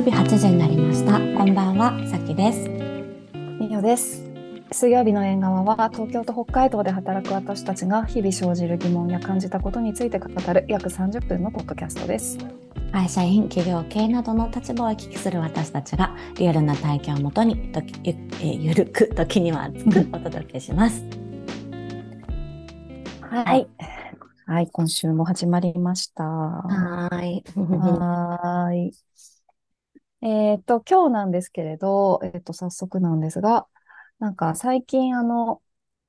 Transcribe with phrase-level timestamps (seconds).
[0.00, 1.12] 曜日8時になりました。
[1.36, 2.70] こんばんは、さきです。
[3.60, 4.24] みよです。
[4.72, 12.38] 水曜日の縁側は東京と北海道で働く私たちが日々生じる疑問や感じたことについて語る約30分のポッドキャストです。
[12.92, 21.04] 会社員、企業経営などの立場を行き来する私たちがリアルな体験をもとにときゆ,、えーゆるく時には熱くお届けします。
[23.20, 23.68] はい。
[24.46, 26.24] はい、今週も始まりました。
[26.24, 27.44] はい。
[27.54, 29.09] ーい。
[30.22, 33.66] えっと、今日なんですけれど、えっと、早速なんですが、
[34.18, 35.62] なんか最近あの、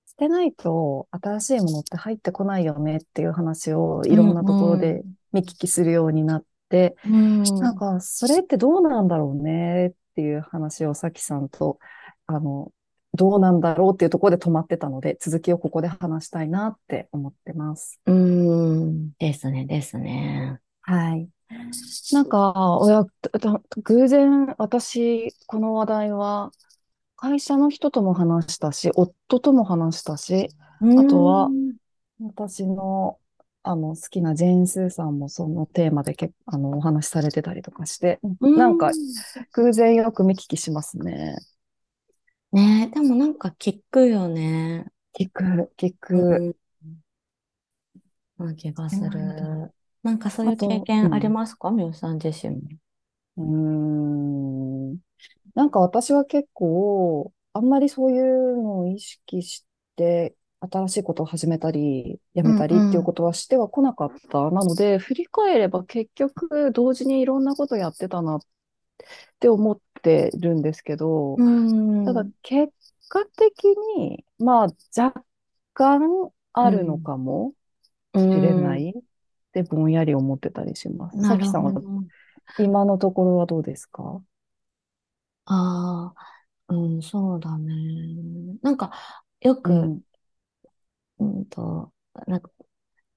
[0.05, 11.79] 捨てないと新しいものって入ってこないよねっていう話をいろんなところで見聞きするようになって、うんなんか、それってどうなんだろうねっていう話をさきさんと、
[12.27, 12.71] あの、
[13.13, 17.99] どうなんだろうっていうところで止まってたので、続きをここで話したいなって思ってます。
[18.05, 19.11] うん。
[19.19, 20.59] ですね、ですね。
[20.81, 21.29] はい。
[22.13, 23.05] なんか、おや、
[23.39, 26.51] た偶然私、この話題は、
[27.15, 30.49] 会社の人とも話したし、夫とも話したし、
[30.81, 31.49] あとは
[32.19, 33.19] 私の、
[33.63, 38.91] あの、好きなジェーン・スーさんもそのテーマでけあの、お話しされてたりとかして、うん、なんか、
[39.53, 41.37] 偶然よく見聞きしますね。
[42.51, 44.87] ねでもなんか聞くよね。
[45.17, 46.55] 聞く、聞く。
[48.39, 48.45] うん。
[48.47, 49.71] な気がする。
[50.03, 51.71] なんかそういう経験ありますか？
[51.71, 52.61] みおさん自身も。
[53.37, 54.99] うーん。
[55.55, 64.51] なんか私は結構、あんまりそういうのを意識して、新しいことを始めたり、やめたりうんうんっていうことはしてはこなかった。
[64.51, 68.39] なので、振り返れば結局、同時にいろんなことやってたなっ
[69.39, 72.73] て思ってるんですけど、うんただ結
[73.09, 73.65] 果的
[73.97, 75.23] に、まあ若
[75.73, 77.53] 干あるのかも
[78.15, 78.93] しれない
[79.51, 81.21] ってぼんやり思ってたりします。
[81.27, 81.81] さきさんは。
[82.59, 84.21] 今のところはどうですか？
[85.45, 86.13] あ
[86.67, 87.73] あ、うん、そうだね。
[88.61, 88.91] なんか、
[89.41, 90.01] よく、うん。
[91.19, 91.91] うんと、
[92.27, 92.49] なんか、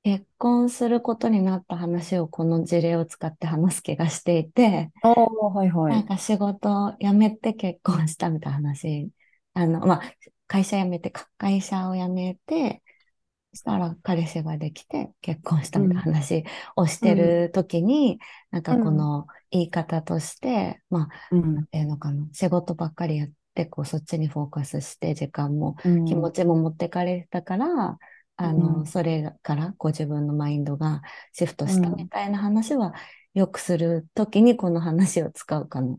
[0.02, 5.92] 結婚することになった話をこの事例を使って話す気がしていて、はいはい。
[5.92, 9.10] なんか仕事辞めて結婚したみたいな話。
[9.54, 10.02] あの、まあ、
[10.46, 12.83] 会社辞めてか、会社を辞めて、そ
[13.54, 16.44] したら彼氏ができて結婚したみたいな話
[16.76, 18.18] をしてる時に、
[18.50, 21.54] なんかこの言い方として、まあ、うん。
[21.54, 26.04] なんていうのかな、仕事ばっかりやって、こう、そっちにフォーカスして、時間もうん。
[26.04, 27.98] 気持ちも持ってかれたから、
[28.36, 28.86] あうの、ん。
[28.86, 32.92] それから、こう自分のマインドがシフトしたみたいな話は、
[33.34, 35.98] よくするときにこの話を使うかなっ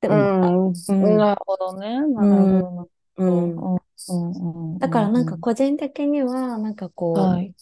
[0.00, 0.60] て思った。
[0.68, 0.84] うん。
[0.88, 1.16] うん。
[1.18, 2.00] なるほどね。
[2.08, 2.90] なるほど。
[3.16, 3.81] うん。
[4.08, 7.54] うんうん、だからなんか個人的には、なんかこう、はい、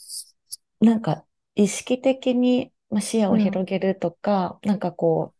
[0.80, 1.24] なんか
[1.54, 5.34] 意識的に視野を広げるとか、うん、なんかこ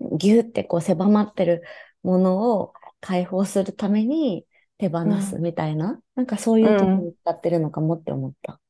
[0.00, 1.62] う、ぎゅってこう狭まってる
[2.02, 4.46] ものを解放するために
[4.78, 8.60] 手放すみたいな、うん、なんかそういうとこに使ってるのかもって思った。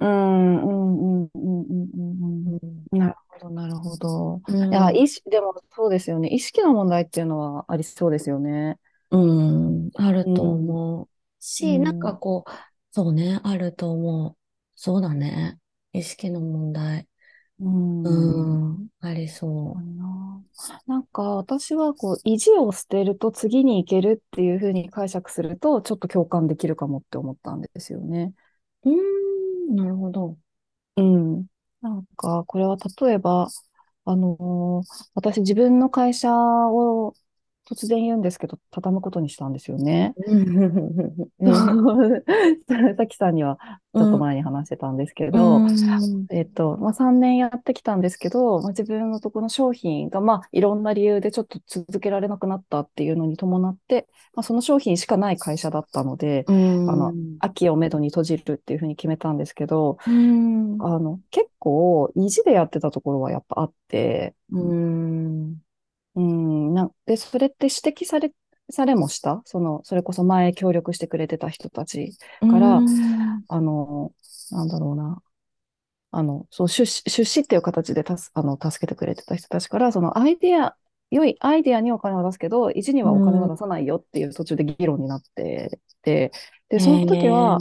[0.00, 2.58] うん、うん、うん、うん、
[2.92, 2.98] うん。
[2.98, 4.42] なるほど、なるほど。
[4.46, 6.28] うん、いや、意識、でもそうですよね。
[6.28, 8.78] 意識の問題っていうのはありそうですよね。
[9.10, 11.08] うん、あると思う
[11.40, 12.50] し、うんなんかこう、
[12.90, 14.36] そうね、あると思う。
[14.74, 15.58] そうだね。
[15.92, 17.08] 意識の問題。
[17.58, 20.42] うんうん、ありそかな
[20.86, 28.34] なんか私はこう意地を捨てると次に行けるっていうふうに解釈するとちょっと共感できるかもって思ったんですよね。
[28.84, 28.90] う。
[28.90, 30.36] うん、なるほど。
[30.96, 31.46] うん。
[31.82, 33.48] なんかこれは例えば、
[34.04, 37.14] あのー私自分の会社を
[37.68, 40.14] 突然言うんですけど、畳むことにしたんですよね。
[40.26, 41.32] うん。
[42.96, 43.58] さきさんには
[43.92, 45.68] ちょっと前に話してたんですけど、うん。
[46.30, 56.90] えっと、まあ、3年やってきたんですけど、まあ、自分のところの商品が、まあ、いろんな理由でちょっと続けられなくなったっていうのに伴って、まあ、その商品しかない会社だったので、うん。
[56.90, 60.76] あの秋をめどに閉じるっていうふうに決めたんですけど、うん。
[60.80, 65.56] あの、結構意地でやってたところはやっぱあって、うん
[66.16, 68.32] うん、な、で、それって指摘され、
[68.70, 69.42] されもした？
[69.44, 74.12] その、それこそ前協力してくれてた人たちからうんあの、
[74.50, 75.22] なんだろうな。
[76.10, 80.74] あの、そう、出資、出資っていう形でたす、あの、助けてくれてた人たちから、そのアイデア、
[81.10, 86.32] 良いアイデアにお金を出すけど、意地にはお金を出さないよっていう途中で議論になってて、
[86.68, 87.58] で、その時は、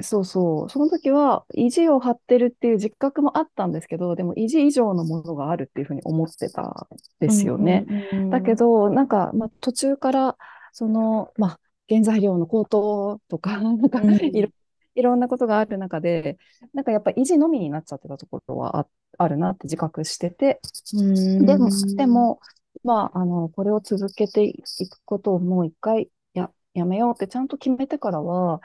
[0.00, 6.72] そうそう、その時は意地を張ってるっていう実覚もあったんですけど、でも意地以上のものがあるっていうふうに思ってたん
[7.18, 7.86] ですよね。
[8.30, 10.36] だけど、なんか、まあ、途中から、
[10.72, 14.14] その、まあ、原材料の高騰とか、 なんか、うん。
[14.14, 14.50] いろ、
[14.94, 16.38] いろんなことがある中で、
[16.74, 20.60] なんかやっぱ維持のみになっちゃってたところはあ、あるなって自覚してて、
[20.92, 21.46] うん。
[21.46, 22.40] でも、でも、
[22.84, 28.60] まあ、あの、これを続けていくことをもう一回や、やめようってちゃんと決めてからは、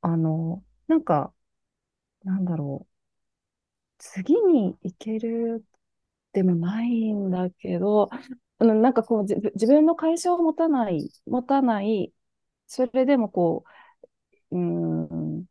[0.00, 1.32] あの、なんか、
[2.24, 2.94] なんだろう。
[3.98, 5.64] 次に行ける
[6.32, 8.10] でもないんだけど、
[8.60, 12.12] うんなんかこう、自自分の会社を持たない、持たない、
[12.68, 13.64] それでもこ
[14.52, 14.60] う、う
[15.40, 15.46] ん、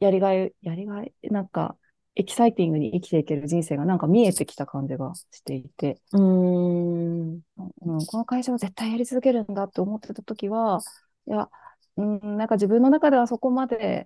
[0.00, 1.78] やりがい、やりがい、なんか、
[2.16, 7.34] エキサイティングに生きていける人生がなんか見えてきた感じがしていて、うーん。
[7.82, 10.80] うん、この会社を絶対やり続けるんだって思ってた時は、
[11.26, 11.50] いや、
[11.96, 14.04] うん、なんか自分の中ではそこまで、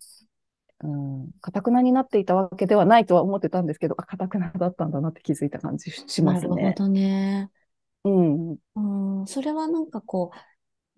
[0.80, 6.48] うん、かたくなになっていたわけではないとは思ってたんですけど、あ、かたくなだったんだなって気づいた感じしまなすね。
[6.48, 7.50] るほどね。
[8.04, 8.52] うん。
[8.54, 10.38] ううん、それはなんかこう、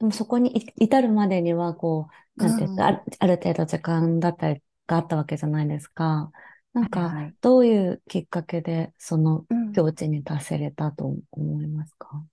[0.01, 2.09] でもそこにい至るまでには、こ
[2.39, 2.95] う、なんていうか、あん。
[2.95, 6.33] る、ある程度時間だったりがあったわけじゃないですか。
[6.73, 7.35] なんか。
[7.43, 9.75] どういうきっかけでそのうん。
[9.75, 12.25] 境地に達せれたと思いますか？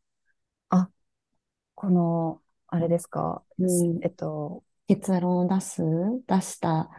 [0.70, 0.90] あ、
[1.76, 2.42] この、
[2.78, 3.44] あれですか？
[3.66, 5.82] すうん、えっと、結論を出す、
[6.28, 6.90] 出した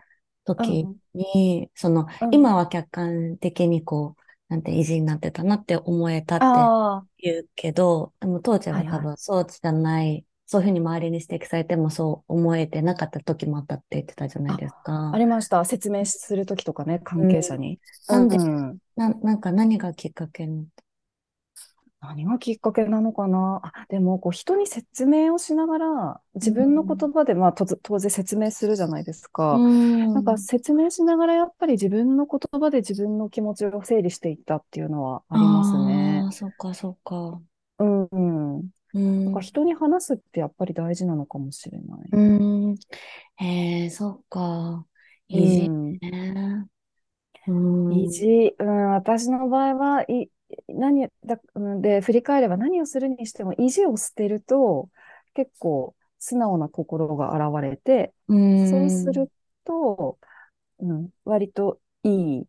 [0.44, 2.30] 時うん、に、その、うん。
[2.30, 6.74] 今は客観的にこう、なんて意地になってたなって思えたって
[7.18, 8.98] 言うけど、でも当時は多。
[8.98, 14.92] 分そうじゃない、そういうふうに周りに指摘されてもそう思えてなかった時もあったって言ってたじゃないあ、ですか。
[15.10, 15.64] ありました。
[15.64, 17.30] 説明するときとかね、関うん。
[17.32, 17.80] 係者に。
[18.08, 18.78] うなんで、んうん。
[18.96, 20.68] な、なんか何がきっかけに。
[22.00, 23.60] 何がきっかけなのかな？
[23.64, 26.84] あ、でも、こう、人に説明をしながら、う自分のん。
[26.84, 29.62] 言葉で、まあ、当然説明するじゃないですうか。
[30.14, 30.38] なんか、ん。
[30.38, 36.24] 説明しながら、やっぱり自分の言葉で自分の気持ちを整理していったっていうのはありますね。
[36.24, 37.40] ああ、そっかそっか。
[37.78, 38.04] うん
[38.56, 38.70] うん。
[38.94, 39.42] うだからん。
[39.42, 42.10] 人に話すってやっぱり大事なのかもしれない。
[42.12, 42.18] う
[42.72, 42.74] ん。
[43.36, 44.86] へえ、そっか。
[45.30, 46.00] う意地ん。
[46.00, 46.68] ね。
[47.46, 48.04] うん。
[48.04, 50.28] 意地、うん、私の場合は、い、
[50.68, 54.90] 何だ、うんで、振り返れば何をするにしても、意地を捨てると、
[55.34, 58.38] 結構素直な心が現れて、うん。
[58.54, 59.30] そうする
[59.64, 60.18] と、
[60.80, 62.48] うん、割といい。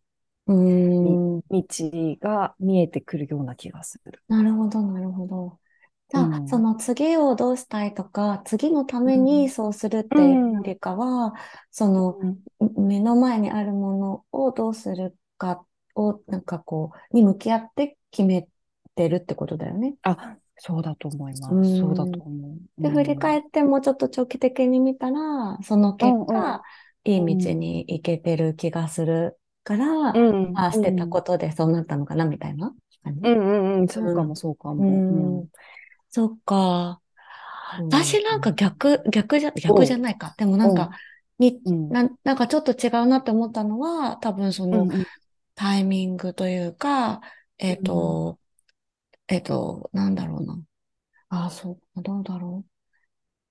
[1.50, 1.64] 道
[2.20, 4.22] が見えてくるような気がする。
[4.28, 5.60] なるほど、なるほど。
[6.08, 6.64] じゃあ、そうん。
[6.64, 9.50] の次をどうしたいとか、次のためにうん。
[9.50, 10.64] そうするっうていうよん。
[10.64, 11.34] りかは、
[11.70, 12.44] そのうん。
[12.76, 18.48] 目の前にあるものをどうするかを、なんかこう、に向き合って決め
[18.94, 19.94] てるってことだよね。
[20.02, 21.78] あ、そうだと思いうます。
[21.78, 22.22] そうだとん。
[22.22, 22.48] 思
[22.78, 22.82] う。
[22.82, 23.18] うで、振りん。
[23.18, 26.60] 返ってもうちょっと長期的に見たら、そのう結果、んうん。
[27.04, 27.54] いい道うん。
[27.54, 30.52] に行けてる気がするから、うん。
[30.54, 31.10] あ、捨てたうん。
[31.10, 33.20] ことでそうなったのかな、みたいな感じ？
[33.22, 33.88] うんうんうん。
[33.88, 34.36] そうかも、うん。
[34.36, 35.04] そうかも。
[35.10, 35.44] ううん。
[35.44, 35.48] ん。
[36.10, 37.02] そっか。
[37.90, 38.52] 私なんか。
[38.52, 40.34] 逆、逆じゃ、逆じゃないか。
[40.38, 41.00] でもなんか、おう、
[41.38, 45.06] に、うん、なん、なんかちょっと違うなって思ったのは、多分そのうん、うん、
[45.60, 47.20] タイミングというか、
[47.58, 48.40] えっうん、と、
[49.28, 50.62] えっと、なんだろうな。
[51.28, 52.70] あ、そう、どうだろう。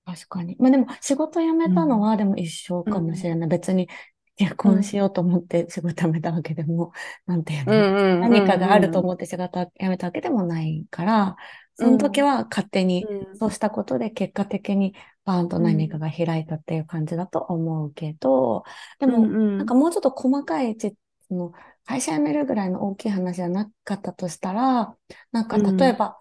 [0.06, 0.56] 確かに。
[0.58, 3.48] まあでも仕事辞めたのうん、はでも一緒うん、かもしれない。
[3.48, 3.88] 別に
[4.36, 6.92] 結うん、婚しようと思って仕事辞めたわけでも、
[7.26, 7.86] なんていううん、の
[8.18, 11.36] 何かがあるうん、うん、と思って仕事辞めたわけでもないから、
[11.74, 18.64] その時うん、は勝手にうん、そうしたことで結果的にバーンと何かが開いたっていう感じだと思うけど、
[18.98, 20.96] でうん、もうん、なんかもうちょっと細かいち、
[21.28, 21.52] その
[21.90, 24.96] 会社辞めるぐらいの大きい話じゃなかったとしたら、
[25.32, 26.20] なんかうん、例えば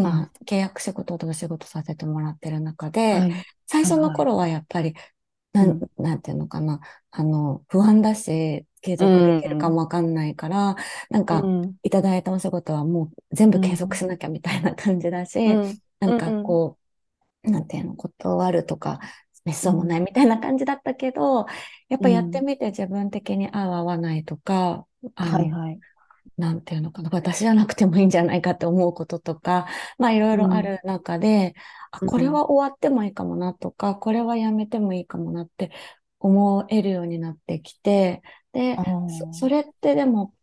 [0.00, 4.94] うん、今契約仕事とか仕事させてもらってる中で、はい、最はい、はい、初の頃はやっぱり、
[5.52, 10.76] なん、うん、なんていうのかな、あの、不安だし、継う続できるかん、もわかんないから、
[11.10, 16.78] なんか、うん、いただいたお仕事はもう全部継続うん、しなきゃみたいな感じだし、うん、なんうん、かこ
[17.44, 19.00] う、なんていうの、断るとか、
[19.44, 21.46] 滅相もなうん、いみたいな感じだったけど、
[21.88, 25.80] やっぱやってうん、みて自分的に合う合わないとか、あはい、の、はい、
[26.38, 29.66] なんていうのかな、私じゃなくてもいいんじゃないかって思うこととか、
[29.98, 31.54] まあいろいうん、ろある中で、
[31.90, 35.72] あ、これうん、は終わってもいいかもなとか、これはやめてもいいかもなって
[36.20, 38.22] 思えるようになってきて、
[38.52, 40.34] で、あそ、そあ、れってでも、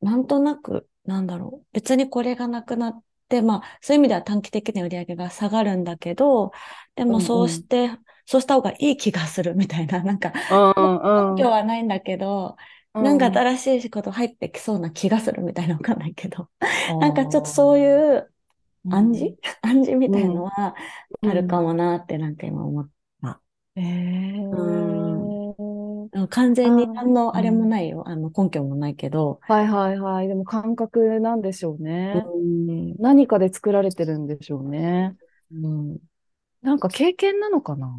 [0.00, 6.52] なんとなく、なんだろう、別にこれがなくなって、まあそういう意味では短期的に売り上げが下がるんだけど、
[6.96, 7.90] でもうん、うん、そうして、
[8.26, 10.74] そうした方がいい気がするみたいな、なんか、うん、
[11.36, 12.56] 根拠うん、はないんだけど、う
[12.98, 16.50] なんかん、新しいこと入ってきそうな気がするみたいなわかんないけど。
[16.86, 18.32] あなんかちょっとあ、そういう
[18.90, 19.34] 暗示？
[19.34, 20.74] うん、暗示みたいのうん、は
[21.22, 22.90] あるかうん、もなってなんか今思っ
[23.22, 23.42] た。
[23.76, 23.80] え
[24.50, 25.36] うえん。
[26.30, 27.68] 完あ全に何のあれもうん。
[27.68, 28.08] ないよ。
[28.08, 29.40] あの根拠もないけど。
[29.46, 30.28] はいはいはい。
[30.28, 31.82] でも感覚なんでしょう
[32.12, 32.30] うね。
[32.36, 32.98] ん。
[32.98, 35.16] 何かで作られてるんでしょうね。
[35.52, 35.98] うん。
[36.62, 37.96] なんか経験なのかな？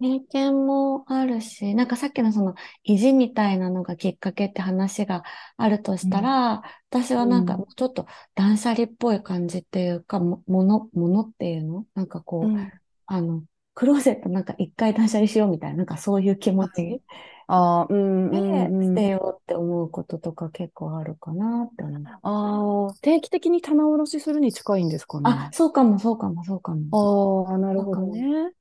[0.00, 5.22] 経験もあるし、なんかさっきのその意地みたいなのがきっかけって話が
[5.56, 11.86] あるとしたら、私はなんかちょっと断捨離っぽい感じっていうか、ももの、ものっていうの？
[11.94, 12.70] なんかこう、うん
[13.06, 17.02] あの、クローゼットなんか一回断捨離しようみたいな、なんかそういう気持ち
[17.46, 19.10] ああ、うんうで捨て。
[19.10, 22.04] ようって思うこととか結構あるかなって思う。
[22.22, 25.50] ああ、定期的に棚卸しするに近いんですかあ、ね。
[25.54, 27.46] そうかもそうかもそうかも。
[27.48, 28.52] ああ、なるほどね。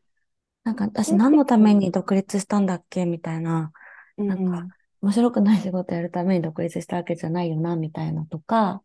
[0.63, 1.87] なんか私何のため的に。
[1.87, 3.05] に独立したんだっけ？
[3.05, 3.71] みたいな、
[4.17, 8.83] うなんかん、面白くない仕事やるために独立したわけじゃないよな、みたいなとか、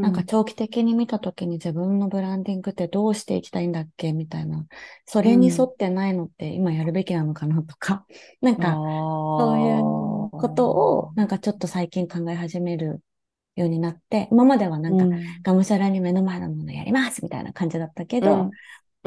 [0.00, 4.66] なんかん、長期的に見たときに自分のブランディングってどうしていきたいんだっけみたいな。
[5.06, 5.66] そうれに沿ん。
[5.66, 8.06] ってないのって今やるべきなのかなとか。
[8.42, 8.82] なんあか
[9.38, 9.90] そういう
[10.36, 13.02] ことをあ、なんかちょっと最近考え始める
[13.56, 18.52] ようになって、今まではなんかうん、がむしゃらに目の前のものやりますみたいな感じだったけど、うん、う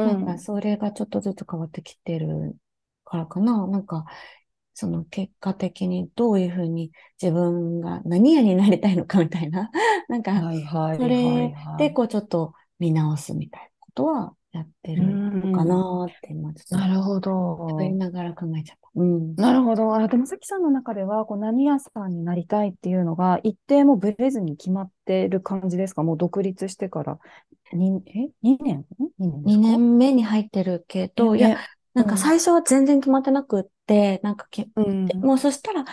[0.03, 0.39] なんかん。
[0.39, 2.57] それがちょっとずつ変わってきてる
[3.05, 3.67] からかな。
[3.67, 4.05] なんか
[4.73, 6.91] その結果的にどういうふうに
[7.21, 9.71] 自分が何々になりたいのかみたいな。
[10.07, 10.31] なんか
[10.91, 11.93] そはいれではい。
[11.93, 17.19] こうちょっと見直すみたいなことはやってうるのかん、なって今ちょっとなるほ
[17.67, 17.95] 喋りど。
[17.95, 18.89] ながら考えちゃった。
[18.95, 19.35] うん。
[19.35, 19.95] なるほど。
[19.95, 26.03] あ、でもさきさんの中では、こう何屋さんになりたいっていうのが、一定もブレずに決まってる感じですか？
[26.03, 27.19] もう独立してから。
[27.71, 28.79] に、え ?2 年？
[28.79, 28.85] ん
[29.19, 29.77] ?2 年で2すか？
[29.77, 31.57] 年目に入ってるけど、いや、ね。
[31.93, 32.17] なんかうん。
[32.17, 35.07] 最初は全然決まってなくって、なんかけ、うん。
[35.21, 35.85] もうそしたら、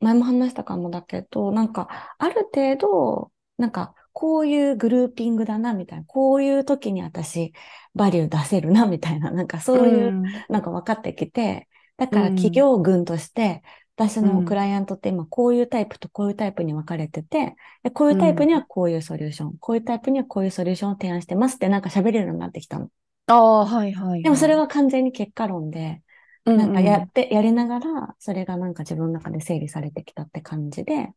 [0.00, 1.88] 前も話したかもだけど、なんか、
[2.18, 6.04] ある程度、なんか、こういうグルーピングだな、みたいな。
[6.06, 7.52] こういう時に私、
[7.94, 9.30] バリュー出せるな、みたいな。
[9.30, 10.44] なんかうそういう、ん。
[10.48, 12.56] なんか分かってきて、だうから企ん。
[12.56, 13.62] 業群として、
[13.96, 14.32] 私うん。
[14.32, 18.64] のクライアントって今こういうタイプとこういうタイプに分かれてて、でこういううタイプにはん。
[18.64, 22.88] こういうソリューション、こういうタイプにはこういうソリューションを提案してますってなんか喋れるようになってきたの。
[23.26, 24.56] ああ、はいはいでもそれはい。
[24.56, 26.02] は完全に結果論で、
[26.44, 27.08] うんなんかやうん。
[27.08, 31.08] って、やりながら、それがなんか自分の中で整理されてきたって感じで、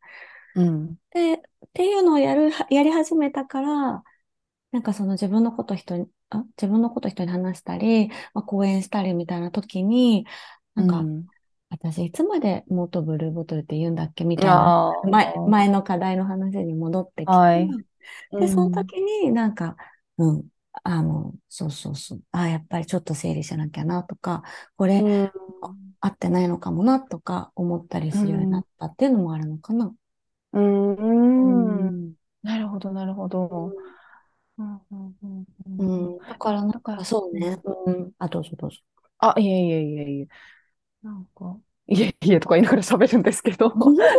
[0.56, 0.98] うん。
[1.12, 1.40] で、っ
[1.74, 4.04] ていうのをやる、やり始めたから、
[4.72, 10.26] なんかその自分のこと人に、あ、自分のこと人に話したり、まあ、講演したりみたいな時に、
[10.78, 11.30] うなんか、ん。
[11.70, 17.70] 私いつまでもっとブルーボトルって言うんだっけみたいな、あ前、あ、前の課題の話に戻ってきて、はい。
[18.32, 18.90] うで、そのん。
[18.90, 19.78] 時になんか、
[20.18, 20.50] うん、
[20.84, 24.44] あの、そうそうそう、あ、やっぱりちょっと整理しなきゃなとか、
[24.78, 25.32] これうん。
[25.62, 28.18] あ合ってないのかもなとか思ったりう。
[28.18, 29.94] するようになったっていうのもあるのかな。
[30.56, 30.60] う。
[31.40, 32.16] うんん。
[32.44, 33.76] なるほど、なるほど。
[34.58, 36.20] うんうんうんううんん。
[36.28, 37.62] だからなんだから、かそううんね。
[37.86, 38.14] うん。
[38.20, 38.78] あ、どうぞどうぞ。
[39.20, 40.28] あ、いえいえいえいえ。
[41.02, 41.58] なんか、
[41.88, 43.70] いえいえとか言いながら喋るんですけど、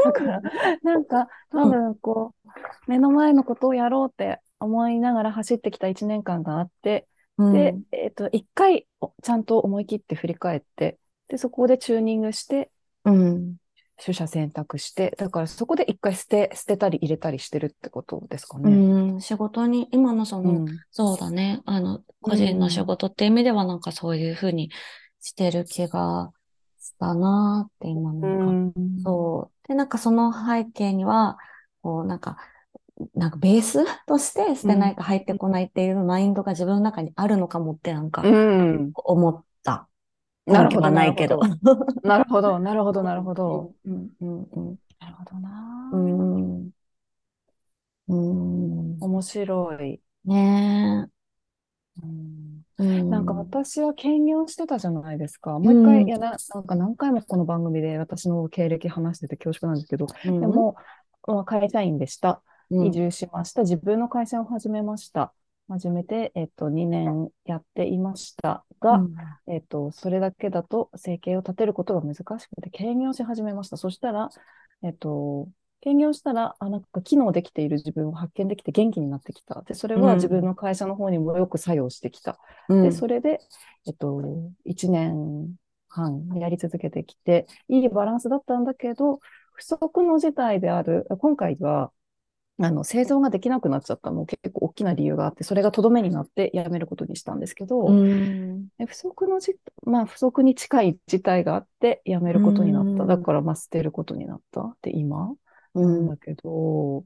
[0.02, 0.40] だから、
[0.82, 1.80] なんか、多うん。
[1.80, 2.48] 分こう、
[2.86, 7.84] 目の前のことをやろうって思いながら走ってきた1年間があって、うで、ん。
[7.92, 12.70] えっと、一回おちゃんと思い切って振り返って、で、そこでチューニングして、
[13.04, 13.56] うん。
[14.02, 18.86] 取捨選択して、だからそこで一回捨て、捨てたり入れたりしてるってことですかうね。
[19.16, 19.20] ん。
[19.20, 20.80] 仕事に、今のその、うん。
[20.90, 21.62] そうだね。
[21.66, 22.86] あの、う個人の仕ん。
[22.86, 24.70] 事って意味ではなんかそういうふうに
[25.20, 26.32] してる気が
[26.78, 28.72] したなって今うなんか、ん。
[28.96, 29.68] そう。
[29.68, 31.38] で、なんかその背景には、
[31.82, 32.38] こうなんか、
[33.14, 34.72] なんかベースとして捨うん。
[34.72, 38.94] てないか入ってこないっていうマインドが自分の中にあるのかもってなんうかん。
[38.94, 39.45] 思った。
[40.46, 41.38] なるほど、なないるほけど。
[41.38, 41.40] ど。
[42.02, 43.74] なるほど、なるほど、なるほど。
[43.84, 45.48] うん、うん、うん、なるほどな
[45.90, 45.96] う。
[45.96, 46.56] ん。
[46.56, 46.72] うん。
[48.08, 49.00] うん。
[49.00, 50.02] 面白い。
[50.26, 51.08] ね
[52.02, 52.82] うんえ。
[52.84, 53.56] うなんかん。
[53.56, 55.58] 私は兼業してたじゃないですか。
[55.62, 56.10] うもう一回、いん。
[56.10, 60.40] やな、なんか何回もこの番組で私の経歴話してて恐縮なんですけど、うん。
[60.40, 60.76] でも、
[61.26, 62.42] まあ会社員でした。
[62.70, 62.86] うん。
[62.86, 63.62] 移住しました。
[63.62, 65.32] 自分の会社を始めました。
[65.68, 69.38] 始めて、えっと、2年やっていましたが、うん。
[69.48, 73.76] えっと、それだけだと生計を立てることが難しくて、兼業し始めました。
[73.76, 74.28] そしたら、
[74.82, 75.48] えっと、
[75.80, 79.62] 兼業したら、あ、なんか機能できている自分を発見できて元気になってきた。
[79.62, 82.38] で、それは自分の会社の方にもよく作用してきた。
[82.80, 83.00] で、うん。
[83.00, 83.40] それで、
[83.86, 84.20] えっと、
[84.64, 85.54] 1年
[85.88, 89.20] 半やり続けてきて、いいバランスだったんだけど、
[89.52, 91.92] 不測の事態である、今回は、
[92.58, 97.98] あの、製造ができなくなっちゃったの結構大きな理由があって、それがとどめになって辞めることにしたんですけうど、
[98.88, 103.06] 不測のじ、まあ不測に近い事態があって辞めうることになった。
[103.06, 103.18] だん。
[103.18, 105.34] からまあ捨てることになったって今
[105.74, 105.86] うん。
[106.06, 107.04] なんだけど、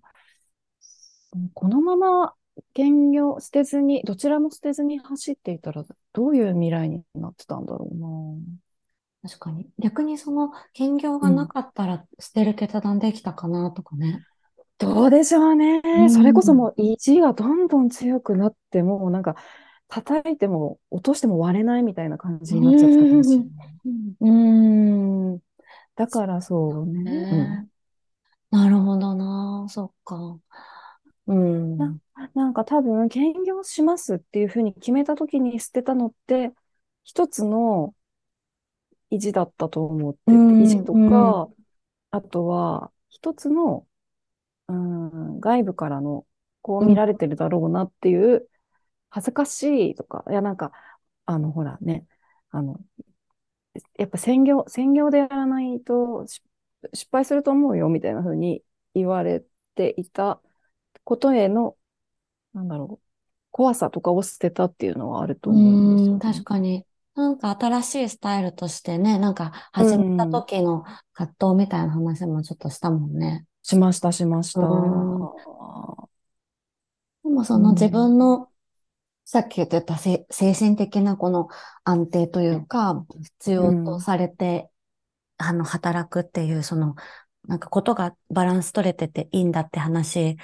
[1.55, 2.35] このまま
[2.75, 8.61] 兼業捨てずに、どちらも捨てずに走っていたら、どういう未来になってたんだろうな。
[9.23, 9.71] 確かに。
[9.79, 11.31] 逆にその兼業がうん。
[11.31, 14.25] なかったら捨てる決断できたかなとかね。
[14.81, 15.83] どうでしょうね。
[15.95, 16.71] うそれこそもん。
[16.71, 19.37] う意地がどんどん強くなって、もうなんか
[19.89, 23.51] 叩いても落としても割れないみたいな感じうになっちゃってたかもしれん。
[23.59, 23.81] ない。
[24.21, 25.41] うーん。
[25.97, 27.27] だからそうね。
[27.31, 27.63] うん。
[27.63, 27.69] ね
[28.51, 29.67] なるほどな。
[29.71, 30.41] そっか。
[31.27, 31.95] うん。
[32.15, 36.53] な、なんか多分、兼業しますっていうふうに決めた時に捨てたのって、
[37.05, 37.95] 一つの
[39.11, 41.51] 意地だったと思ってて、うん意地とうんか、
[42.13, 43.89] あとは、一つの、
[44.71, 46.27] うん、外部からの、
[46.63, 48.49] こう見られてるだろうなっていう、
[49.11, 50.73] 恥ずかしいとか、いや、なんか、
[51.27, 52.07] あの、ほらね、
[52.51, 52.81] あの、
[53.99, 56.43] やっぱ専業、専業でやらないとし
[56.95, 58.63] 失敗すると思うよ、みたいな風に
[58.95, 60.41] 言われていた
[61.05, 61.77] ことへの、
[62.55, 63.07] なんだろう、
[63.51, 66.21] 怖さとかを捨てたっていうのはあるとう思うんですよね。
[66.21, 66.87] 確かに。
[67.15, 73.47] なんか新しいスタイルとしてね、なんか始めた時の葛藤みたいな話もちょっとしたもんね。
[73.63, 74.61] しました、しました。
[74.61, 75.31] うん
[77.23, 78.49] でもそうんの自分の、
[79.25, 81.49] さっき言ってたせ精神的なこの
[81.85, 83.05] 安定というか、
[83.39, 84.71] 必要とされて、
[85.37, 86.97] あの、働くっていう、その、
[87.47, 90.37] なんかことがバランス取れてていいんだって話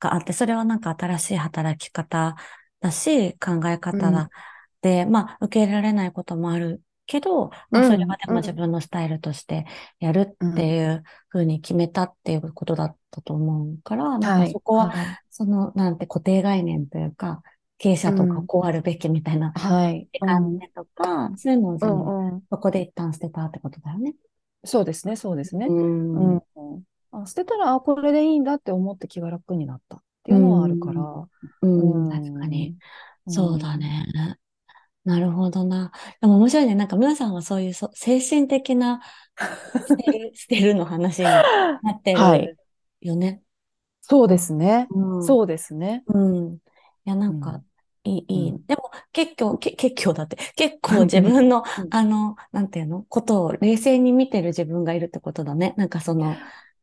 [0.00, 2.36] があって、それはなんか新しい働き方
[2.80, 4.30] だし、考え方だ。
[4.80, 6.82] で、まあ、受け入れられないこともある
[7.12, 9.66] けど、まあ、うんそれはでうんも自分のスタイルとして
[10.00, 14.46] やるっていうふうに決めたっていうことだったと思うから、なんはい。
[14.46, 15.18] かそこは、はい。
[15.30, 17.42] その、なんて固定概念というか、
[17.78, 20.08] 経営者とかうんこうあるべきみたいなはい。
[20.20, 20.38] うん。
[20.38, 21.70] 観念とか、そういうの
[22.08, 22.42] を。
[22.50, 24.14] そこで一旦捨てたってことだよね。
[24.64, 25.66] そうですね、そうですね。
[25.66, 25.72] う。
[26.14, 26.42] うんん。
[27.12, 31.02] あ、捨てたら、あ、これでいいんだって思って気が楽になったっていうのはあるから。
[31.62, 32.76] うん、うん確かに。
[33.26, 34.06] うんそうだね。
[35.04, 35.90] なるほどな。
[36.20, 36.74] でも面白いね。
[36.76, 39.00] なんか皆さんはそういうそ精神的な
[39.84, 41.48] 捨てる、 捨てるの話に
[41.82, 42.58] なってはいる
[43.00, 43.42] よね。
[44.00, 44.90] そうですね。
[44.90, 45.36] うん。
[45.36, 46.04] そうですね。
[46.06, 46.18] う
[46.52, 46.54] ん。
[46.56, 46.60] い
[47.04, 47.64] や、なんうかん、
[48.04, 48.52] いい、いい。
[48.52, 53.04] うんでも、結構、け、結構だって、結 構自分のうん、あの、なんていうの？
[53.04, 55.74] ことを冷静に見てる自分がいるってことだね。
[55.76, 56.40] なんかその、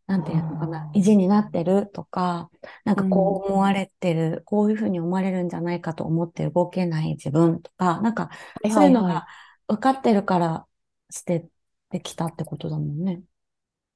[0.10, 2.50] なんていうのかな意地になってるとか、
[2.84, 3.52] なんかこうん。
[3.52, 8.30] う思われてる、こういうふうに思われるんじゃないかと思って動けない自分とか、なんか、
[8.64, 9.28] はいそういうのが
[9.68, 10.68] 分かってるから
[11.12, 11.48] 捨て
[11.92, 13.22] てきたってことだもんね。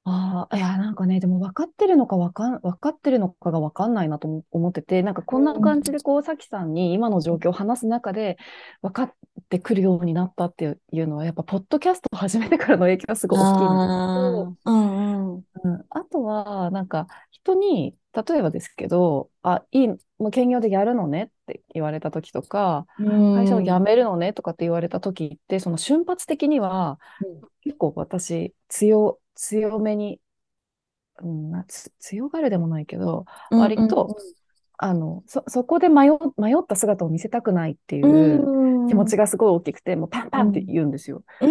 [0.06, 8.36] ああ、いや、なんかね、でも分かってるのか分かん、分かってるのかが分かんないなと思思ってて、なんかこんな感じでこう、さきさんに今の状況を話す中で
[8.82, 9.14] 分かっ
[9.48, 14.93] てくるようになったっていうのは、やっぱ、ポッドキャストを始めてからの影響がすごい大きいのと、うん
[15.64, 15.74] うん。
[15.74, 26.98] うん、あとは、なんか、人に、例えばですけど、あ、いい、もう兼業でやるのねって言われた時とか、会社を辞めるのねとかって言われた時って、その瞬発的には、
[27.62, 30.20] 結構私、強、強めに、
[31.22, 31.64] うん、
[31.98, 34.16] 強がるでもないけど、うん割と、
[34.78, 41.24] あの、そ、そこで迷、迷った姿を見せたくないっていううん気持ちがすごい大きくて、もうパンパンって言うんですよ。
[41.40, 41.46] う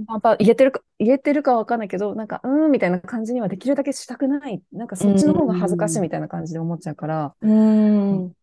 [0.00, 0.06] ん。
[0.06, 4.62] パンパン、言えてるか、言えてるかわかんないけど、なんか、うーんみたいな感じにはできるだけしたくない。
[4.72, 8.34] なんかそっちの方が恥ずかしいみたいな感じで思っちゃうから、うん。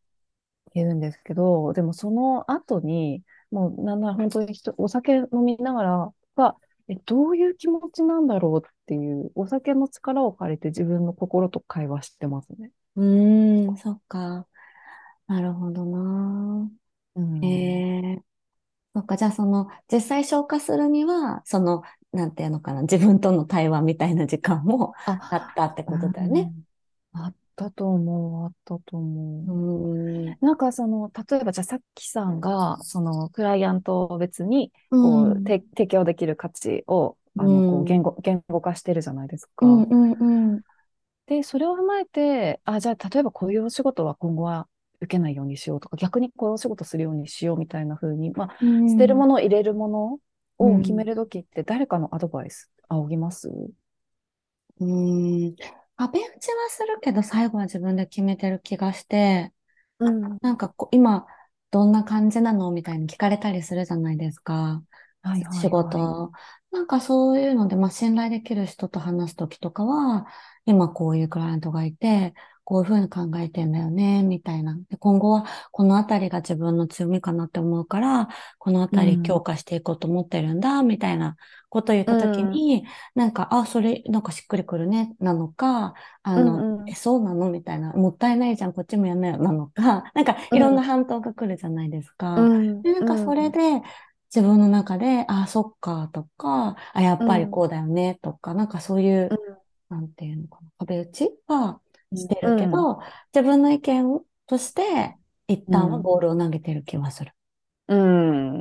[0.74, 12.72] 言うんですけど、でもその後に、もうなんなら本当に人、お酒飲みながらは、え、どういう気持ちなんだろうっていう、お酒の力を借りて自分の心と会話してますね。
[12.96, 13.06] う
[13.72, 14.48] ん、そっか。
[15.28, 16.72] なるほどな。
[17.16, 17.46] うん。
[17.46, 18.35] ええ
[18.96, 24.94] そっか、じゃあその、実際消化するには、その、なんていうのかな、自分との対話みたいな時間も
[25.30, 26.54] ああ、ったってことだよね。
[26.54, 26.66] うん
[27.14, 29.52] あったと思う、あったと思う。
[29.52, 30.38] うん。
[30.42, 39.66] なんかその、例えばじゃあさっきさんが、その、クライアントを別に、こうんう、て提供できる価値を、あの、こうんう、言語、言語化してるじゃないですか。
[39.66, 40.62] うんうんうん。
[41.28, 44.68] で、それを踏まえて、あ、じゃあ、例えばこういうお仕事は今後は
[45.06, 48.58] 受けないようにしようとか、逆にこういうお仕事するようにしようみたいな風に、まあ、
[48.90, 50.20] 捨てるもの、入れるもの
[50.58, 53.50] を決めるときって誰かのアドバイス仰ぎます？
[54.80, 55.56] うん。
[55.96, 59.54] 壁打ちはするけど、最後は自分で決めてる気がして、
[60.00, 60.38] うん。
[60.42, 61.26] なんかこう、今、
[61.72, 64.84] どんな感じなのみたいに聞かれたりするじゃないですか。
[65.22, 66.32] はいはい仕事。
[66.72, 70.28] なんかそういうので、まあ、信頼できる人と話すときとかは、
[70.66, 72.34] 今こういうクライアントがいて、
[72.66, 74.76] こういうふうに考えてんだよね、みたいな。
[74.90, 81.38] で、今後はこのあたりが自分の強みかなって思うから、このあたり強化していこうと思ってるんだ、みたいな
[81.70, 86.86] ことを言ったときに、なんか、あ、それ、なんかしっくりくるね、なのか、あの、うんうん。
[86.88, 87.50] え、そうなの？
[87.50, 92.50] みたいな、もったいないじゃん、こっちもやんなよ、なのか、 なんか、いろんな反応が来るじゃないですか。
[92.52, 92.84] うん。
[92.84, 93.82] で、なんかそれで、
[94.34, 99.38] 自分の中で、あ、そっか、とか、あ、やっぱりこうだよね、とか、なんかそういう、
[99.90, 101.82] なんていうのかな、壁打ちは
[102.14, 103.00] してるけど、
[103.34, 107.34] 自分の意見として、一旦はボールを投げてる気はする。
[107.88, 107.96] う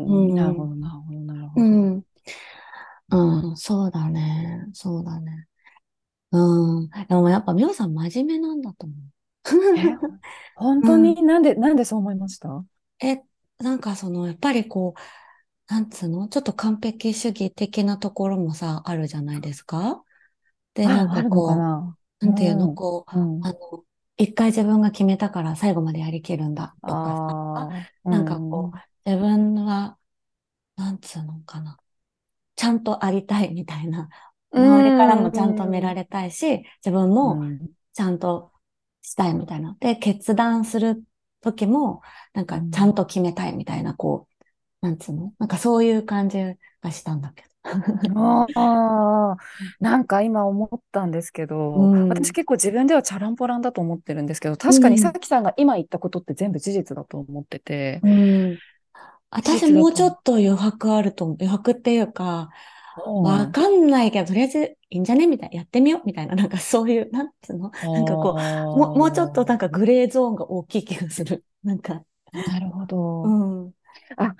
[0.06, 0.28] うん。
[0.34, 0.68] なるほん。
[0.68, 1.84] ど、なるほど、なるうほど。
[1.98, 2.06] ん。
[3.10, 3.56] うん。
[3.56, 4.66] そうだね。
[4.72, 5.46] そうだね。
[6.32, 6.90] うん。
[7.08, 8.96] でもやっぱ、みょうさん真面目なんだと思
[9.74, 9.80] え、
[10.54, 10.86] 本う。
[10.86, 11.14] 当うん。
[11.14, 12.64] になんで、なんでそう思いました？
[13.00, 13.22] え、
[13.58, 16.28] なんかその、やっぱりこう、なんつうの？
[16.28, 20.04] ちょっと完璧主義的なところもさ、あるじゃないですか？
[20.74, 21.98] で、なんかかこな？
[22.00, 23.48] う、なんていうの、うん、こう、うん。
[23.48, 23.84] あの、
[24.16, 27.68] 一回自分が決めたから最後までやりきるんだとか
[28.10, 29.98] なんかこん、う、自分は、
[30.76, 31.78] なんつうのかな、
[32.56, 34.08] ちゃんとありたいみたいな、
[34.52, 38.52] う周りからん、もちゃんと見らうん、れたいし、自分もうん、ちゃんと
[39.02, 39.76] したいみたいな。
[39.80, 41.04] で、決断する
[41.42, 42.02] 時も、
[42.34, 42.94] なんかちゃん。
[42.94, 44.28] と決めたいみたいな、こ
[44.82, 45.34] う、なんつうの？
[45.38, 46.38] なんかそういう感じ
[46.82, 47.50] がしたんだけど。
[48.16, 48.46] あ
[49.32, 49.36] あ、
[49.80, 52.32] なんか今思ったんですけうど、私ん。
[52.32, 55.12] 結構自分ではチャランポランだと思ってるんですけど、確かにさ。
[55.12, 58.08] きさんが今言ったことって全部事実だと思ってて、う
[58.54, 58.60] ん。
[59.42, 59.72] 事私。
[59.72, 61.24] もうちょっと余白あると。
[61.26, 62.50] 余白っていうか、
[63.22, 67.70] わうんかんないけど、とりあえずいいんじゃねみたいな、やってみようみたいな、なんかそういう、なんつうの？
[67.80, 68.36] あなんかこ
[68.74, 71.44] う、もう、もうちょっとなんあ、かグレーゾーンが大きい気がする。
[71.64, 72.04] なんか、
[72.44, 72.86] なるほ
[73.22, 73.36] うど。
[73.68, 73.74] ん、
[74.16, 74.34] あ、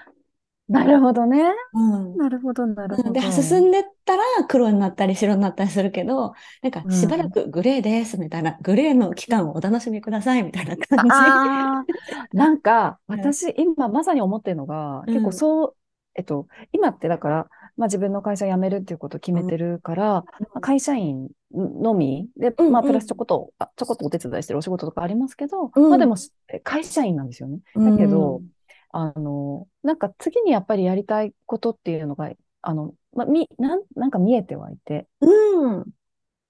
[0.75, 1.53] なるほどね。
[1.73, 2.17] うん。
[2.17, 3.31] なるほど、なるほうんで、ど。
[3.31, 7.31] 進んでったら黒になったり白になったりするけど、なんかしばらうん。
[7.31, 11.87] くグレーですみたいな、グレーの期間をお楽しみくださいみたいな感じ。
[12.37, 15.77] なんか、うん私、今まさに思ってるのが、結構うん、そう、
[16.15, 26.17] えっと、今ってだから、まあ自分の会社辞めるっていうことを決うん、めてるから、まあ会社員のみで、うん、まあプラスちょうん、こっと、あ、ちょこっとお手伝いしてるお仕事とかありますけど、うん、まあでも、
[26.63, 27.61] 会社員なんですよね。
[27.75, 28.54] うだけど、ん、
[28.95, 32.31] あの、なんか次にやっぱりやりたいことっていうのが、
[32.63, 35.95] あの、まあ、み、なん、なんか見えてはいて、うん。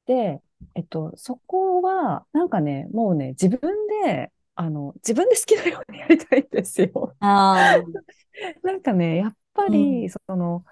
[0.06, 0.42] で、
[0.74, 7.16] えっと、そこは、なんかね、もうね、自分で、あの、自分で好きなようにやりたいんですよ。
[7.20, 8.04] ああ、
[8.62, 10.64] なんかね、やっぱうん、り、その、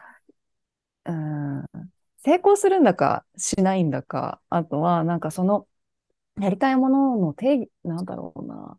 [1.05, 1.65] うん、
[2.19, 5.69] 成功するんだか、しないんだか、あとは、なんかその、
[6.41, 8.79] やりたいものの定義、なんだろうな。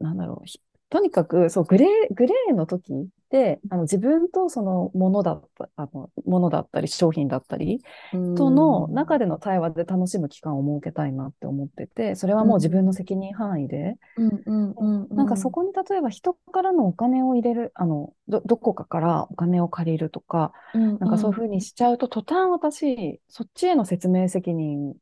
[0.00, 15.48] なんだろう、ひとにかく、そう、グレー、グレーの時って、あの、自分とそのものだった、あの、ものだったり、商品だったり、うとのん、中での対話で楽しむ期間を設けたいなって思ってて、それはうもう自分のん、責任範囲で、うん、うん、うん、なんかうん。
[15.48, 24.94] そこに例えば人からのお金を入れる、あの、ど、どこかからお金を借りるとか、うんなんかそういううんふうにしちゃうと、途端私、そっちへの説明責任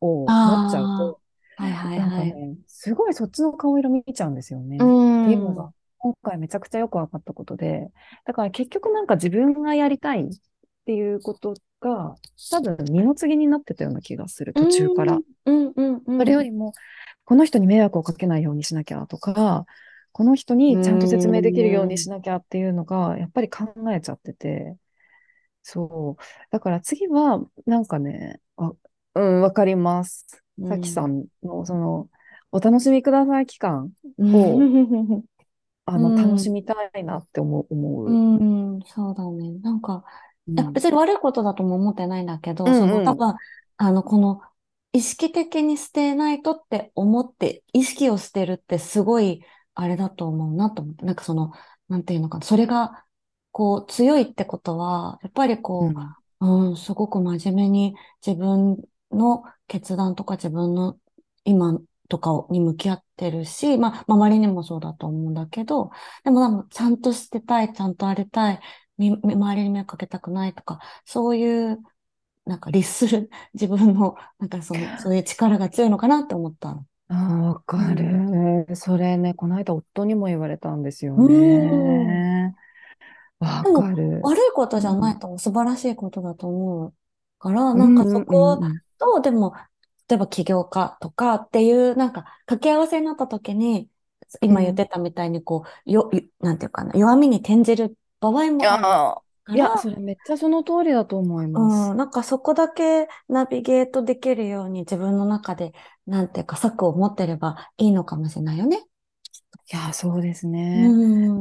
[0.00, 1.29] を持っちゃうあと、あ、
[1.60, 2.36] はいはいはい。
[2.36, 4.88] ね、すごいそっちの顔色見ちゃうんですようね。
[5.18, 7.90] っていうのん、が、今回めちゃくちゃよく分かったことで、
[8.24, 10.28] だから結局なんか自分がやりたいっ
[10.86, 12.16] ていうことが、
[12.50, 15.20] 多分二の次になってたような気がする、う途中から。
[15.20, 16.26] ん、うん、うん、そうん。
[16.26, 16.72] れよりも、
[17.24, 19.66] この人に迷惑をかけないようにしなきゃとか、
[20.12, 24.76] この人うにちゃんと説明できるようにしん、なきゃっていうのが、やっぱり考えちゃってて、
[25.62, 26.22] そう。
[26.50, 28.72] だから次は、なんかね、あ、
[29.14, 30.42] うん、わかります。
[30.68, 32.08] さきさうん、んの、その、
[32.52, 34.68] お楽しみください期間うを、
[35.18, 35.24] ん、
[35.86, 38.22] あの、楽しうん、みたいなって思う、思うう。
[38.78, 39.58] ん、そうだね。
[39.60, 40.04] なんか。
[40.74, 43.12] 別に悪いことだとも思ってないんだけうど、そのんうん。
[43.12, 43.34] 多分、
[43.76, 44.42] あの、この、
[44.92, 49.44] 意識的に捨てないとって思って、意識を捨てるってすごい、
[49.74, 51.04] あれだと思うなと思って。
[51.06, 51.52] なんかその、
[51.88, 52.44] なんていうのかな。
[52.46, 53.06] それが、
[53.52, 56.14] こう、強いってことは、やっぱりこうん。
[56.40, 57.94] う、うん、すごく真面目に
[58.26, 60.98] 自分の決断とか自分の
[61.44, 65.90] 今とかをに向き合ってるし、まあ、周りにもそうだと思うんだけど、
[66.24, 68.60] でもなんかちゃんとしてたい、ちゃんとありたい、
[68.98, 71.78] 周りに迷惑かけたくないとか、そういう、
[72.46, 76.86] なんか律する 自分の、なんかその、そういう力が強いのかなって思ったの。
[77.08, 78.24] ああ、わかうん。
[78.66, 78.76] る。
[78.76, 82.22] それね、この間夫にも言われたんですようん。
[82.22, 82.54] ね。
[83.40, 84.22] わかる。
[84.22, 85.12] 悪いことじゃなうん。
[85.12, 85.36] いと。
[85.38, 86.94] 素晴らしいことだと思う
[87.38, 88.80] から、なんかそこんうん。
[89.00, 89.54] と、でも、
[90.08, 93.90] 例えば起業家とかっていう、なんか掛け合わせになった時に、
[94.42, 101.90] 今言ってたみたいに、こう、よ、よなんていうかな、弱みに転じる場合もあるー、いや、それめっちゃその通りだと思います。
[101.90, 105.72] うん、なんかそこだけナビゲートできるように自分の中で、
[106.06, 108.84] なんていうか策を持ってればいいのかもしれないよね。
[109.72, 110.88] いや、そうですうね。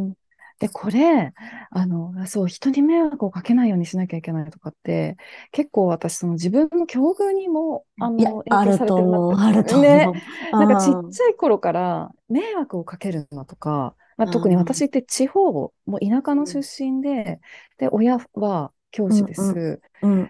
[0.10, 0.16] ん。
[0.60, 1.34] で、これ、
[1.72, 5.18] あの、そう、人に迷惑をかけないようにしなきゃいけないとかって、
[5.52, 9.40] 結構私、その自分の境遇にも、あの、影ある響されてるなっと思う、て。
[9.40, 10.12] あるとね。
[10.12, 10.22] 思う。
[10.58, 11.10] なんかちっうん。
[11.10, 14.58] ちゃい頃から迷惑をかけるのとか、まあ、う特にん。
[14.58, 16.66] 私って地方、もう田舎の出うん。
[16.84, 17.40] 身で、
[17.78, 19.24] で、親は教師。
[19.26, 19.82] です。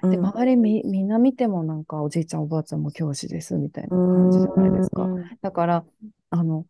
[0.09, 0.33] で、ん。
[0.33, 4.83] 周りみ、みんな見てもなんかおじいちゃんおばあちゃんも教師ですみたいうな感じじゃないでん。
[4.83, 5.11] すか。
[5.17, 5.29] うん。
[5.41, 5.85] だから、
[6.31, 6.65] あの、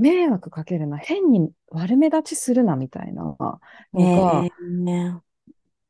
[0.00, 3.60] 迷惑かけるな、変に悪目立ちするなみたいなのが、
[3.92, 4.70] ねえ。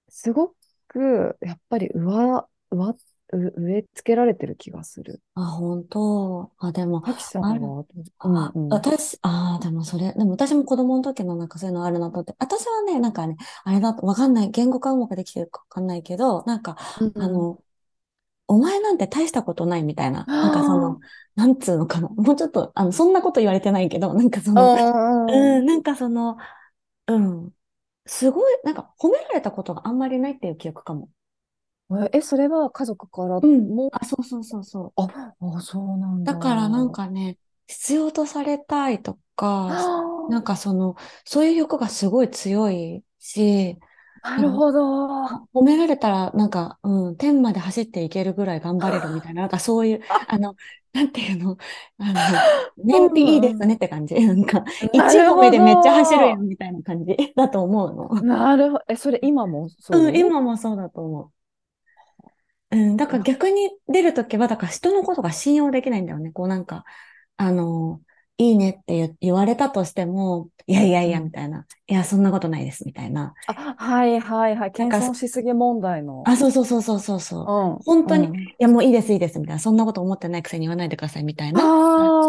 [0.09, 0.55] すご
[0.89, 2.91] く、やっぱり上、上、
[3.33, 5.23] う植え付けられてる気がする。
[5.35, 6.53] あ、本当。
[6.59, 7.03] あ、でも、
[7.41, 7.75] ある。
[8.19, 8.85] は、あ、うんうん。
[8.85, 17.23] 私、ああ、でもそれ、でも私も子供の時のなんかそういうのあるなと思って、私はね、なんかね、あれだとわかんない、言語化うまくできてるかわかんないけど、なんか、うんうん。
[17.23, 17.63] あの、
[18.51, 24.73] お前なんて大したことないみたいな、なんかその、あなんつうのかな、もうちょっと、あの、そんなこと言われてないけど、なんかそあ、の、
[25.29, 26.39] うんなんかその、
[27.09, 27.55] うん、
[28.07, 31.11] すごい、なんか褒められたことがあんまりないっていう記憶かも。
[31.91, 32.09] うん。
[32.13, 33.75] え、それは家族からうん。
[33.75, 34.95] も、あ、そうそうそうそう。
[34.97, 36.35] あ、あ、そうなんだ。
[36.35, 39.81] だからなんかね、必要とされたいとか、あ
[40.27, 43.90] なんかその、そういう欲がすごい強いし、あ、
[44.23, 45.25] なるほど。
[45.55, 50.55] 褒められたら、なんか、うん、天まで走っていけるぐらい頑張れるみたいな、なんかそういう、あの、
[50.93, 51.57] なんていうの、
[51.99, 54.15] あの、燃費いいですねって感じ。
[54.15, 56.43] なんか、一褒めでめっちゃ走るやど。
[56.43, 58.23] んみたいな感じだと思うの。
[58.23, 58.85] なるほど。
[58.89, 59.67] え、それ今もう？
[59.67, 61.31] ん、そ今もそうだと思
[62.73, 62.77] う。
[62.77, 66.31] うん、だから逆に出るときは、だから人のことが信用できないんだよね。
[66.33, 66.85] こうなんか、
[67.37, 68.01] あの、
[68.43, 71.33] いいねって言言われたとしても、いやいやいや、みうん。
[71.33, 71.67] たいな。
[71.87, 73.35] いや、そんなことないです、みたいな。
[73.47, 74.73] あ、はいはいはい。
[74.77, 76.33] なんか、謙遜しすぎ問題の。
[76.33, 77.47] あ、そうそうそうそうそうそう。
[77.47, 78.53] うん、本当に、いうん。
[78.59, 79.61] や、もういいです、いいです、みたいな。
[79.61, 82.21] そんなこと思ってないくせに言わないでください、みたいなあ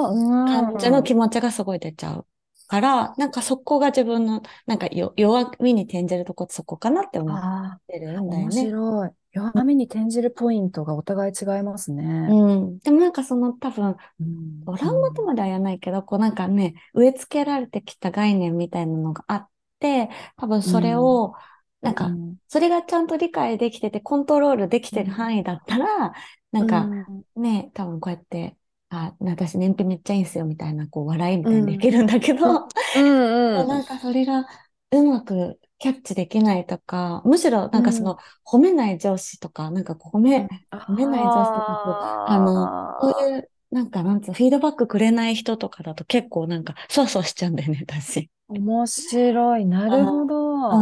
[0.46, 2.28] 感じのあ、気持ちがすごい出ちゃう
[2.68, 7.34] から、なんかそこが自分の、なんかよ弱みに転じるとこそこかなってうん。
[7.34, 7.44] 思っ
[7.88, 8.76] てるんだよ面ね。
[8.76, 9.12] 白い。
[9.34, 12.04] 弱みに転じるポイントがお互い違いますね。
[12.26, 12.80] うん。
[12.84, 21.36] でもなんかその多分、うん、トうラウマとん、まではやらないけど、こうなんかね、植え付けられてきた概念みたいなのがあって、多分うそれん、を、
[21.82, 26.14] なんか、うん、それがちゃんと理解できてて、コントロールできてる範囲だったら、
[26.52, 28.58] なんうかん、ね、多分こうやって、
[28.90, 34.48] あ、私燃費めっちゃいいんすよみたいな、こう笑いみたいにでうん、きるんだけど、うん、うん、 なんかそれが
[34.92, 48.30] うまくキャッチできないとか、むしろなんかそうん、の褒めない上司とか、なんかこう褒め、うん褒めない上司とかこう、あの、そうあいう、なんかなんつうの、フィードバックくれない人とかだと結構なんか、そわそわしちゃうんだよね、私。
[48.48, 49.66] あ、面白い。
[49.66, 50.36] なるほど。
[50.70, 50.76] う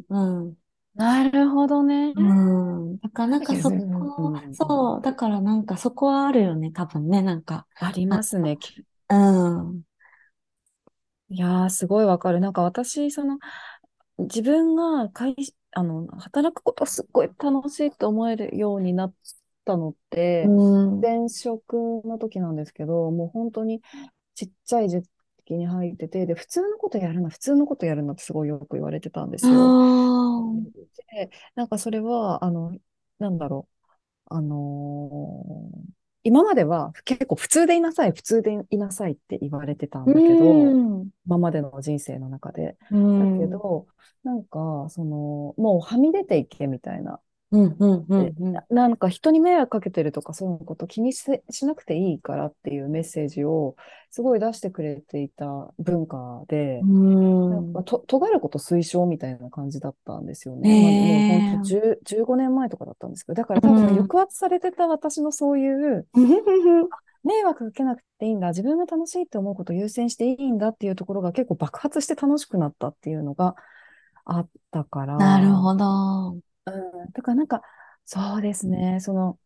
[0.00, 0.56] ん、うん、
[0.94, 2.14] なるほどね。
[2.14, 2.22] う
[2.94, 2.98] ん。
[3.02, 7.66] だからなんかそうん、こ、うん、そう、だからなんかそこはあるよね、多分ね、なんか。
[7.78, 8.56] ありあ、ますね。
[8.58, 9.14] きう
[9.72, 9.84] ん、
[11.28, 12.40] いやー、すごいわかる。
[12.40, 13.38] なんか私、その、
[14.18, 19.14] 自分が会し、あの、働くことすっごい楽しいと思えるようになっ
[19.64, 19.94] たのっ
[20.42, 20.54] うて、
[21.00, 21.74] ん、前職
[22.04, 23.82] の時なんですけど、もう本当に
[24.34, 25.02] ちっちゃい時
[25.46, 29.76] 期に入ってて、で、普通のことやるな、普通のことやるなってすごいよく言われてたんであすよ。
[30.40, 32.76] あ、で、なんかそれは、あの、
[33.18, 33.68] なんだろ
[34.30, 35.93] う、あのー
[36.24, 42.76] 今までは結構普通でいなさい、普通でいなさいって言われてたんうだけど、ん、今までの人生の中で。
[42.90, 43.86] うだけん、ど、
[44.24, 47.20] なんか、その、もうはみ出ていけみたいな。
[47.58, 48.64] うん、うん、うで、ん、うん。
[48.70, 53.76] な、なんか人に迷惑かけてるとかそういうこと気にし、しなくていいからっていうメッセージを
[54.10, 56.86] すごい出してくれていた文化で、
[57.48, 60.76] なんかうと、尖ること推奨みたいな感じだったんですよね。
[60.76, 61.60] まあ、もう本当ん。
[61.60, 64.08] ええ10、15年前とかだったんですけど、だからう多分ん。
[64.08, 66.06] 抑圧されてた私のそういう、
[67.24, 73.54] 迷惑かけなくていいんだ、自分が楽しいって思うことを優先していいんだっていうところが結構爆発して楽しくなったっていうのが
[74.24, 76.38] あったから、なるほど。
[76.66, 76.70] う
[77.08, 77.62] ん、だからなんか、
[78.04, 79.38] そうですね、その、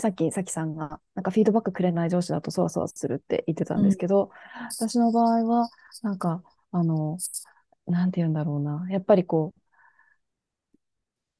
[0.00, 3.84] さっき、さきさんが、なんかフィードバックくれない上司だとそわそわするって言ってたんうん。
[3.84, 4.30] ですけど、
[4.76, 5.68] 私の場合は、
[6.02, 7.18] なんか、あの、
[7.86, 8.86] なんて言うんだろうな。
[8.90, 9.60] やっぱりこう、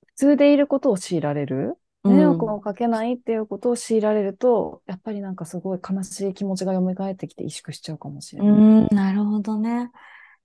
[0.07, 1.79] 普通でいることを強いられる。
[2.05, 2.55] う迷惑ん。
[2.55, 8.67] をかけないっていうことを強いられると、やっぱりなんかすごい悲しい気持ちが蘇ってきて萎縮しちゃうかもしれうない。
[8.87, 9.91] ん、なるほどね。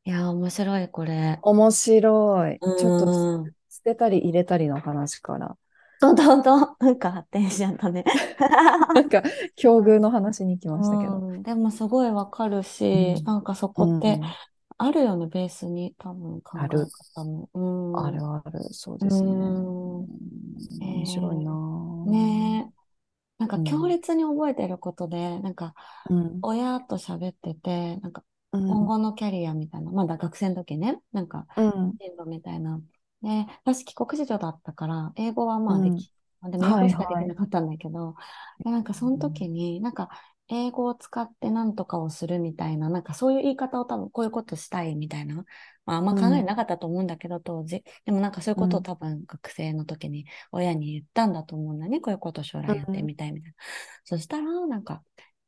[0.05, 1.39] いや、面白い、これ。
[1.41, 2.61] 面白い。
[2.75, 3.55] ちょっとうん。
[3.79, 5.57] 捨てたり入れたりの話から。
[6.01, 8.03] どんどんどん、なんか発展しちゃったね。
[8.95, 9.21] なんか、
[9.55, 11.23] 境遇の話に来ましたけど。
[11.33, 11.43] うん。
[11.43, 13.25] でもすごいわかるうし、ん。
[13.25, 14.37] なんかそこってうん。
[14.77, 16.91] あるよね、ベースに、多分考えある。
[17.15, 17.49] 方も。
[17.91, 18.19] あうん。
[18.19, 18.73] るある。
[18.73, 19.65] そううですね。
[20.79, 22.73] 面白いなー、ねえ。
[23.39, 23.89] なんか強ん。
[23.89, 25.75] 烈に覚えてることで、なんか
[26.09, 26.43] うん。
[26.43, 28.63] 親と喋ってて、なんかうん。
[28.67, 31.99] 今後のキャリアみたいな、まだ学生の時ね、なんかうん。
[31.99, 32.81] 進路みたいな。
[33.21, 33.29] で、
[33.65, 35.75] 私帰国子女だったから、英語はうん。
[35.75, 36.11] まあでき、
[36.43, 37.25] でも英はい語しかではい。
[37.25, 38.15] きなかったんだけど、
[38.63, 40.09] で、なんかその時に、なんか
[40.47, 45.45] 英語を使って何とかをするみたいな、なんかそういう言い方を多分こういうことしたいみたいな、
[45.85, 46.15] まああんまうん。
[46.15, 47.83] 考えなかったと思うんだけど、当時。
[48.05, 48.83] でもなんかそういううことをん。
[48.83, 51.99] 多分学生の時に親に言ったんだと思うんだね。
[51.99, 53.03] こういうこと将う来やってん。
[53.03, 53.55] みたいみたいな。
[54.05, 55.03] そしたら、なんか、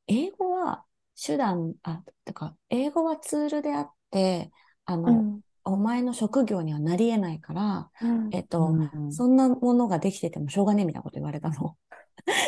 [0.08, 0.86] 英語は
[1.26, 4.52] 手段、あ、とか、英語はツールであって、
[4.86, 7.90] あの、うんお前の職業にはなり得ないから、
[8.32, 11.76] えっと、うんそんなものができててもしょうがねえみたいなこと言われたの。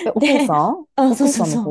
[0.06, 0.86] えお父さん？
[0.96, 1.62] あおそうそうそう。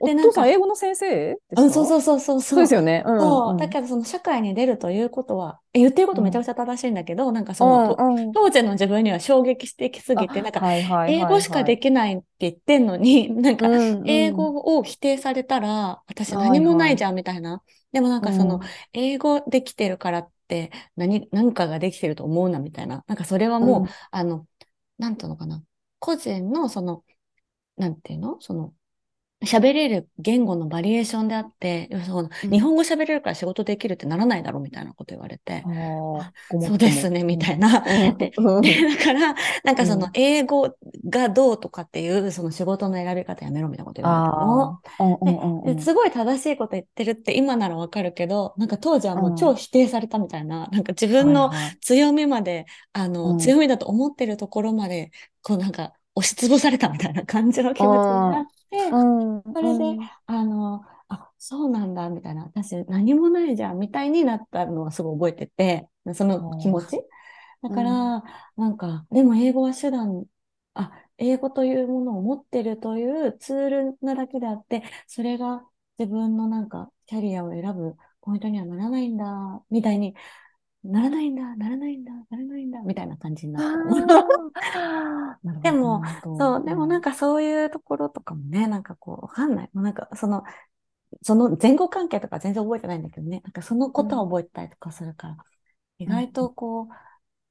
[0.00, 2.60] お父さん英語の先生うん、そうそうそうそうそう。
[2.60, 3.04] ですよね。
[3.06, 7.96] うだからその社会に出るということは、え言ってることめちゃくちゃ正しいんだけど、なんかその、
[8.32, 10.64] 当時の自分には衝撃的すぎて、あなんか、
[11.06, 13.70] 英語しかできないって言ってんのに、 なんか、
[14.04, 17.62] 英語を否定されたら、私何もないじゃんみたいな。
[17.92, 18.60] でもなんかそのうん、
[18.92, 23.04] 英語できてるからって、何、何かができてると思うなみたいな。
[23.06, 23.88] なんかそれはもう、うん。
[24.10, 24.46] あの、
[24.98, 25.62] なんていうのかな。
[26.00, 27.04] 個人のその、
[27.76, 28.40] なんていうの？
[28.40, 28.74] その、
[29.44, 31.88] 喋れる言語のバリエーションであって、
[32.50, 36.66] 日本語喋れるから仕事できるってならないだろうみたいなこと言われて、あーごもっとも。
[36.68, 37.84] そうですね、みたいな。
[38.36, 38.60] うん。
[38.62, 40.10] で、だから、なんかそのうん。
[40.14, 40.76] 英語
[41.08, 44.16] がどうとかっていう、その仕事の選び方やめろみたいなこと言わ
[45.64, 53.38] れたすごい正しいこと言ってるって今ならわかるけど、なんか当時はもう超否定されたみたいな、なんか自分の強みまで、あの、うん。
[53.38, 55.10] 強みだと思ってるところまで、
[55.42, 62.44] こうなんか押しつぶされたみたいな感じの気持ちになって、うんそれであの、あ、そうなんだ、みたいな。
[62.44, 67.04] 私何もないじゃん、みたいになったのはすごい覚えてて、その気持ち。
[67.62, 68.22] だから、
[68.56, 70.26] なんか、でも英語は手段、
[70.74, 75.64] あ、英語というものを持ってるというツールなだけであって、それが
[75.98, 79.24] 自分のなんかキャリアを選ぶポイントにはならないんだ、
[79.70, 80.14] みたいに、
[80.84, 83.62] ならないんだ、ならないんだ、ならないんだ、みたいな感じになっ
[84.06, 85.08] た。
[85.62, 86.02] でも
[86.38, 89.70] そう、でもなんかそういうところとかもね、なんかこう、わかんない。
[89.72, 90.44] もうなんかその、
[91.22, 95.36] その前後関係とか全然覚えてないんだけどね、なんかそのことは覚えてたりとかするから、
[95.98, 96.88] 意外とこう、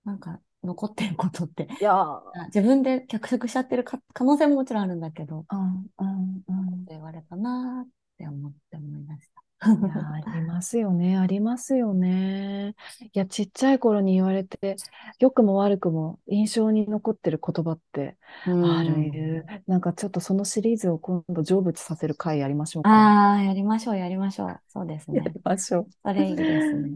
[0.07, 6.85] なんか残ってることって、いや自分で脚色しちゃってるか可能性ももちろんあるんだけど、うんうんうん。
[6.85, 9.71] 言われたなーって思って思い出した。
[9.71, 12.75] いや、 ますよね、ありますよね。
[13.13, 14.75] いや、ちっちゃい頃に言われて、
[15.19, 18.49] 良くも悪くも印象に残ってる言葉ってあ
[18.83, 19.45] る。
[19.67, 22.89] なんかちょっとそのシリーズを今度成仏させる回やりましょうか。
[22.89, 24.59] ああ、やりましょう、やりましょう。
[24.67, 25.19] そうですね。
[25.19, 26.89] やりましょそれいいですね。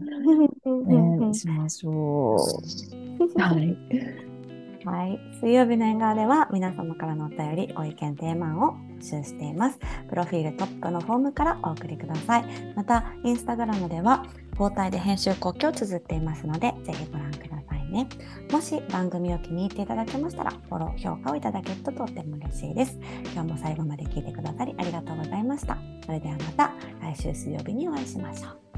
[0.64, 1.28] う。
[1.28, 3.38] ね、しましょう。
[3.38, 4.31] はい。
[4.84, 5.20] はい。
[5.40, 9.78] 水曜日の縁側では皆様からのお便り、ご意見、テーマを募集しています。
[10.08, 12.44] プロフィールトップのフォームからお送りください。
[12.74, 14.24] また、インスタグラムでは
[14.58, 18.08] 交代で編集後期を綴っていますので、ぜひご覧くださいね。
[18.50, 22.98] もし番組を気に入っていただけましたら、フォロー、評価をいただけるととっても嬉しいです。
[23.32, 25.78] 今日も最後まで聞いてくださりありがとうございました。
[26.04, 28.71] それではまた来週水曜日にお会いしましょう。